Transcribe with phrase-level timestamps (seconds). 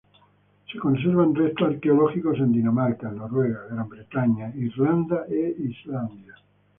[0.71, 6.33] Se conservan restos arqueológicos en Dinamarca, Noruega, Gran Bretaña, Irlanda e Islandia.